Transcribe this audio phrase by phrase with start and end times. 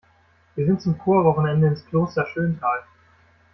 [0.55, 2.79] Wir sind zum Chorwochenende ins Kloster Schöntal.